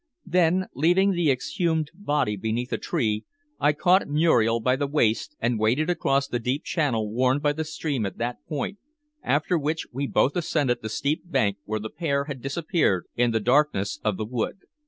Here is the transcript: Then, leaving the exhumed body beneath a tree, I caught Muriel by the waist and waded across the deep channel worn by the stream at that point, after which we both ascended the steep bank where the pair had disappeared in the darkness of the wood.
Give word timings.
Then, 0.25 0.65
leaving 0.73 1.11
the 1.11 1.29
exhumed 1.29 1.91
body 1.93 2.35
beneath 2.35 2.73
a 2.73 2.79
tree, 2.79 3.23
I 3.59 3.71
caught 3.73 4.07
Muriel 4.07 4.59
by 4.59 4.75
the 4.75 4.87
waist 4.87 5.35
and 5.39 5.59
waded 5.59 5.91
across 5.91 6.27
the 6.27 6.39
deep 6.39 6.63
channel 6.63 7.11
worn 7.11 7.37
by 7.37 7.53
the 7.53 7.63
stream 7.63 8.03
at 8.07 8.17
that 8.17 8.43
point, 8.49 8.79
after 9.21 9.59
which 9.59 9.85
we 9.91 10.07
both 10.07 10.35
ascended 10.35 10.81
the 10.81 10.89
steep 10.89 11.29
bank 11.29 11.57
where 11.65 11.79
the 11.79 11.91
pair 11.91 12.23
had 12.23 12.41
disappeared 12.41 13.05
in 13.15 13.29
the 13.29 13.39
darkness 13.39 13.99
of 14.03 14.17
the 14.17 14.25
wood. 14.25 14.61